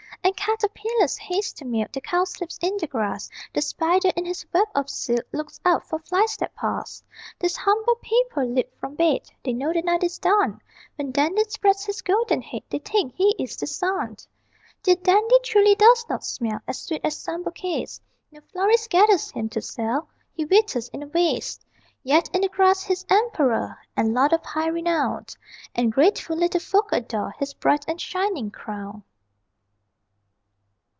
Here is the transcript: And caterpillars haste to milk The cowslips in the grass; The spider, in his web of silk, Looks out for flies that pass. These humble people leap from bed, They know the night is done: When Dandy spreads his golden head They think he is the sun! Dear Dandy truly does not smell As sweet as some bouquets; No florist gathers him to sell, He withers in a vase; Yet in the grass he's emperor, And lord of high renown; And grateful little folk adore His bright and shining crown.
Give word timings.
And 0.23 0.37
caterpillars 0.37 1.17
haste 1.17 1.57
to 1.57 1.65
milk 1.65 1.91
The 1.91 1.99
cowslips 2.01 2.59
in 2.61 2.77
the 2.77 2.85
grass; 2.85 3.27
The 3.53 3.61
spider, 3.61 4.11
in 4.15 4.23
his 4.25 4.45
web 4.53 4.67
of 4.75 4.87
silk, 4.89 5.25
Looks 5.31 5.59
out 5.65 5.87
for 5.89 5.97
flies 5.97 6.37
that 6.37 6.53
pass. 6.55 7.03
These 7.39 7.57
humble 7.57 7.95
people 7.95 8.45
leap 8.45 8.69
from 8.79 8.93
bed, 8.95 9.29
They 9.43 9.51
know 9.53 9.73
the 9.73 9.81
night 9.81 10.03
is 10.03 10.19
done: 10.19 10.61
When 10.95 11.11
Dandy 11.11 11.43
spreads 11.45 11.85
his 11.85 12.03
golden 12.03 12.41
head 12.43 12.61
They 12.69 12.77
think 12.79 13.15
he 13.15 13.35
is 13.39 13.57
the 13.57 13.65
sun! 13.65 14.17
Dear 14.83 14.95
Dandy 14.97 15.39
truly 15.43 15.73
does 15.73 16.05
not 16.07 16.23
smell 16.23 16.59
As 16.67 16.79
sweet 16.83 17.01
as 17.03 17.17
some 17.17 17.41
bouquets; 17.43 17.99
No 18.31 18.41
florist 18.51 18.91
gathers 18.91 19.31
him 19.31 19.49
to 19.49 19.61
sell, 19.61 20.07
He 20.33 20.45
withers 20.45 20.87
in 20.89 21.01
a 21.01 21.07
vase; 21.07 21.59
Yet 22.03 22.29
in 22.33 22.41
the 22.41 22.49
grass 22.49 22.83
he's 22.83 23.05
emperor, 23.09 23.75
And 23.97 24.13
lord 24.13 24.33
of 24.33 24.45
high 24.45 24.67
renown; 24.67 25.25
And 25.73 25.91
grateful 25.91 26.35
little 26.35 26.61
folk 26.61 26.89
adore 26.91 27.31
His 27.39 27.55
bright 27.55 27.83
and 27.87 27.99
shining 27.99 28.51
crown. 28.51 29.03